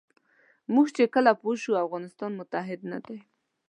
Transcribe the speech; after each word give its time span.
موږ 0.73 0.87
چې 0.95 1.03
کله 1.15 1.31
پوه 1.39 1.55
شو 1.61 1.81
افغانستان 1.85 2.31
متحد 2.39 2.79
نه 2.91 2.99
دی. 3.05 3.19